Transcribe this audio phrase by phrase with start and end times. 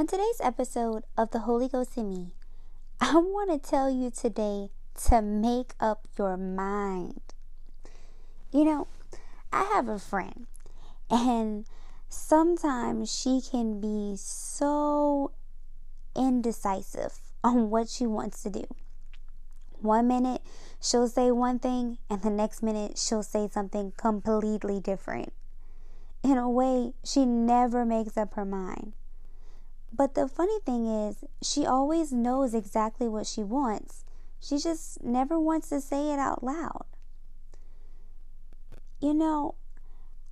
[0.00, 2.32] On today's episode of The Holy Ghost in Me,
[3.02, 4.70] I want to tell you today
[5.08, 7.20] to make up your mind.
[8.50, 8.88] You know,
[9.52, 10.46] I have a friend,
[11.10, 11.66] and
[12.08, 15.32] sometimes she can be so
[16.16, 18.64] indecisive on what she wants to do.
[19.82, 20.40] One minute
[20.80, 25.34] she'll say one thing, and the next minute she'll say something completely different.
[26.22, 28.94] In a way, she never makes up her mind.
[29.92, 34.04] But the funny thing is, she always knows exactly what she wants.
[34.40, 36.86] She just never wants to say it out loud.
[39.00, 39.56] You know,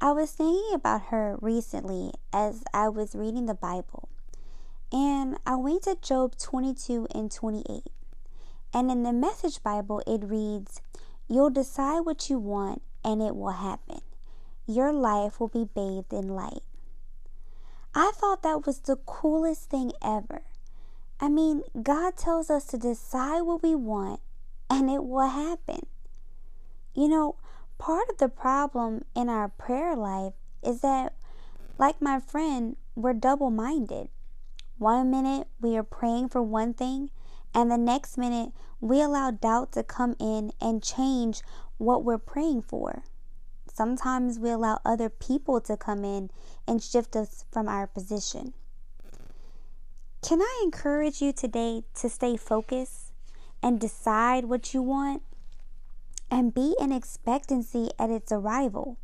[0.01, 4.09] I was thinking about her recently as I was reading the Bible.
[4.93, 7.83] And I went to Job 22 and 28.
[8.73, 10.81] And in the Message Bible, it reads,
[11.29, 14.01] You'll decide what you want and it will happen.
[14.67, 16.63] Your life will be bathed in light.
[17.95, 20.43] I thought that was the coolest thing ever.
[21.21, 24.21] I mean, God tells us to decide what we want
[24.71, 25.87] and it will happen.
[26.95, 27.37] You know,
[27.79, 31.15] part of the problem in our prayer life is that,
[31.79, 34.09] like my friend, we're double minded.
[34.79, 37.11] One minute we are praying for one thing,
[37.55, 38.51] and the next minute
[38.81, 41.43] we allow doubt to come in and change
[41.79, 43.03] what we're praying for.
[43.79, 46.31] Sometimes we allow other people to come in
[46.67, 48.53] and shift us from our position.
[50.21, 53.13] Can I encourage you today to stay focused
[53.63, 55.23] and decide what you want
[56.29, 58.97] and be in expectancy at its arrival?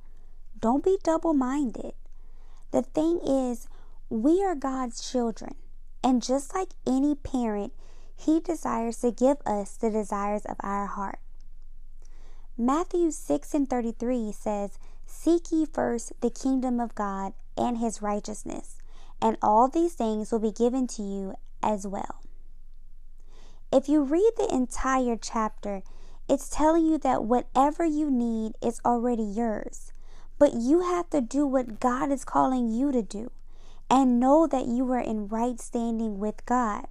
[0.61, 1.92] Don't be double minded.
[2.72, 3.69] The thing is,
[4.11, 5.55] we are God's children,
[6.02, 7.72] and just like any parent,
[8.17, 11.20] He desires to give us the desires of our heart.
[12.56, 18.77] Matthew 6 and 33 says, Seek ye first the kingdom of God and his righteousness,
[19.20, 21.34] and all these things will be given to you
[21.64, 22.23] as well.
[23.73, 25.83] If you read the entire chapter,
[26.28, 29.92] it's telling you that whatever you need is already yours,
[30.39, 33.33] but you have to do what God is calling you to do
[33.90, 36.86] and know that you are in right standing with God.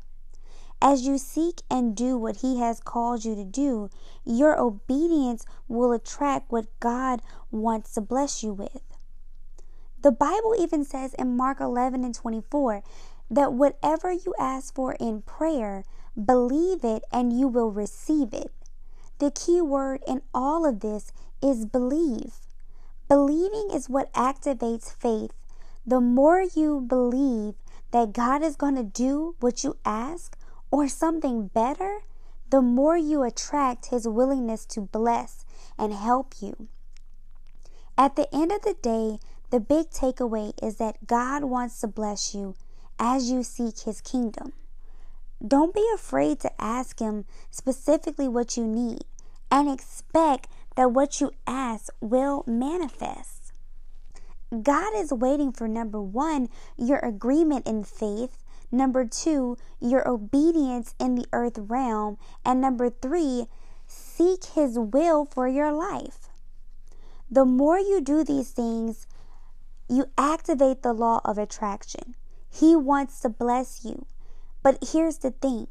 [0.85, 3.89] As you seek and do what He has called you to do,
[4.25, 7.21] your obedience will attract what God
[7.51, 8.81] wants to bless you with.
[10.01, 12.83] The Bible even says in Mark 11 and 24
[13.31, 15.85] that whatever you ask for in prayer,
[16.21, 18.51] believe it and you will receive it.
[19.19, 22.33] The key word in all of this is believe.
[23.07, 25.31] Believing is what activates faith.
[25.85, 27.53] The more you believe
[27.91, 30.37] that God is going to do what you ask,
[30.73, 31.99] or something better,
[32.49, 35.45] the more you attract His willingness to bless
[35.77, 36.67] and help you.
[37.95, 39.19] At the end of the day,
[39.51, 42.55] the big takeaway is that God wants to bless you
[42.97, 44.53] as you seek His kingdom.
[45.47, 49.03] Don't be afraid to ask Him specifically what you need
[49.51, 53.53] and expect that what you ask will manifest.
[54.63, 58.42] God is waiting for number one, your agreement in faith,
[58.73, 62.17] Number two, your obedience in the earth realm.
[62.43, 63.45] And number three,
[63.85, 66.27] seek His will for your life.
[67.29, 69.05] The more you do these things,
[69.87, 72.15] you activate the law of attraction.
[72.49, 74.07] He wants to bless you.
[74.63, 75.67] But here's the thing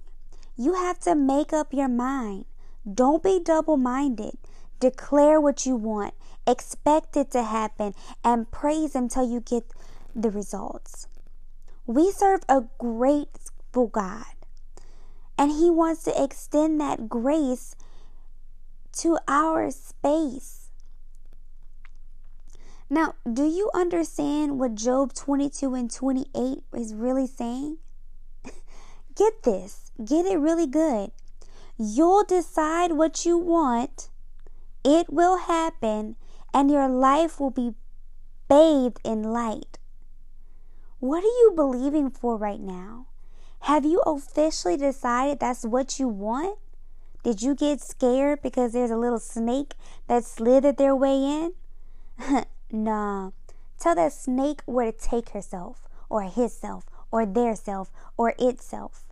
[0.57, 2.45] you have to make up your mind.
[2.87, 4.39] Don't be double minded.
[4.79, 6.15] Declare what you want,
[6.47, 9.65] expect it to happen, and praise until you get
[10.15, 11.09] the results.
[11.87, 14.34] We serve a grateful God,
[15.37, 17.75] and He wants to extend that grace
[18.98, 20.71] to our space.
[22.88, 27.78] Now, do you understand what Job 22 and 28 is really saying?
[29.16, 31.10] Get this, get it really good.
[31.78, 34.09] You'll decide what you want,
[34.84, 36.16] it will happen,
[36.53, 37.74] and your life will be
[38.48, 39.72] bathed in light.
[41.03, 43.07] What are you believing for right now?
[43.63, 46.60] Have you officially decided that's what you want?
[47.25, 49.75] Did you get scared because there's a little snake
[50.07, 52.45] that slithered their way in?
[52.71, 53.33] nah.
[53.81, 59.03] Tell that snake where to take herself, or hisself, or their self, or itself.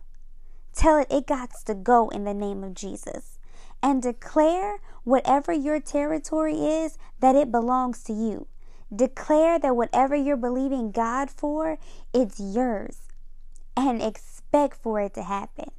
[0.73, 3.37] Tell it it got to go in the name of Jesus.
[3.83, 8.47] And declare whatever your territory is that it belongs to you.
[8.93, 11.77] Declare that whatever you're believing God for,
[12.13, 12.99] it's yours
[13.77, 15.71] and expect for it to happen.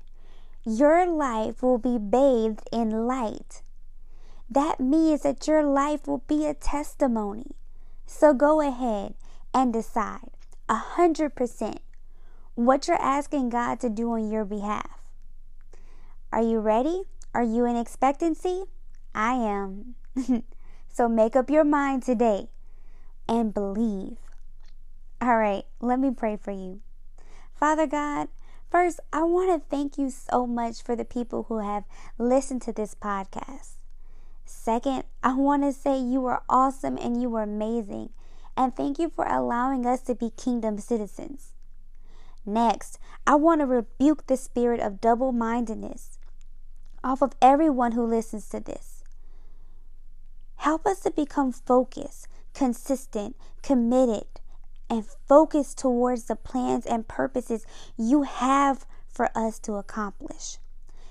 [0.65, 3.63] Your life will be bathed in light.
[4.49, 7.53] That means that your life will be a testimony.
[8.07, 9.15] So go ahead
[9.53, 10.31] and decide
[10.69, 11.81] a hundred percent
[12.55, 15.01] what you're asking God to do on your behalf.
[16.33, 17.03] Are you ready?
[17.35, 18.65] Are you in expectancy?
[19.15, 19.95] I am.
[20.89, 22.49] so make up your mind today
[23.29, 24.19] and believe.
[25.21, 26.81] All right, let me pray for you.
[27.55, 28.29] Father God,
[28.71, 31.85] first, I want to thank you so much for the people who have
[32.19, 33.75] listened to this podcast.
[34.45, 38.11] Second, I want to say you are awesome and you are amazing.
[38.57, 41.53] And thank you for allowing us to be kingdom citizens.
[42.45, 46.19] Next, I want to rebuke the spirit of double mindedness
[47.05, 49.05] off of everyone who listens to this.
[50.57, 54.27] Help us to become focused, consistent, committed,
[54.89, 57.65] and focused towards the plans and purposes
[57.97, 60.59] you have for us to accomplish.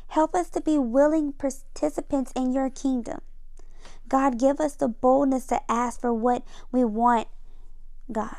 [0.10, 3.22] Help us to be willing participants in your kingdom.
[4.08, 7.28] God, give us the boldness to ask for what we want,
[8.12, 8.36] God.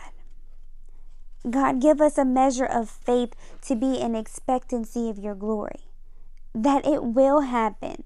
[1.50, 5.88] God, give us a measure of faith to be in expectancy of your glory,
[6.55, 8.05] that it will happen.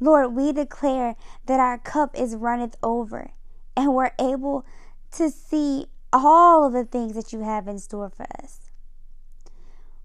[0.00, 1.14] Lord, we declare
[1.46, 3.30] that our cup is runneth over
[3.76, 4.64] and we're able
[5.12, 8.70] to see all of the things that you have in store for us.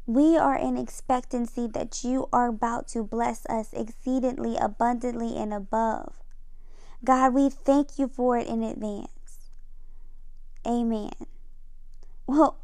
[0.05, 6.15] We are in expectancy that you are about to bless us exceedingly abundantly and above.
[7.03, 9.51] God, we thank you for it in advance.
[10.65, 11.11] Amen.
[12.25, 12.57] Well,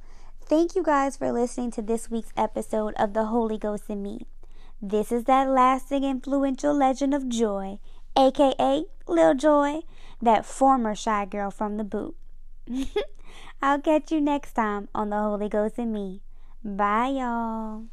[0.43, 4.25] thank you guys for listening to this week's episode of The Holy Ghost in Me.
[4.81, 7.79] This is that lasting, influential legend of joy,
[8.17, 9.81] aka Lil Joy,
[10.21, 12.15] that former shy girl from the boot.
[13.61, 16.21] I'll catch you next time on The Holy Ghost and Me.
[16.63, 17.85] Bye, y'all.